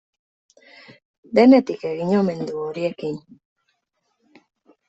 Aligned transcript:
Denetik 1.39 1.85
egin 1.91 2.15
omen 2.21 2.43
du 2.49 2.65
horiekin. 2.65 3.23